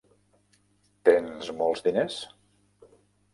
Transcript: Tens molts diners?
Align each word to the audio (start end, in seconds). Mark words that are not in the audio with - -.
Tens 1.09 1.51
molts 1.59 1.85
diners? 1.89 2.17